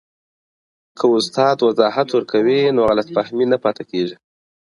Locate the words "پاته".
3.63-3.83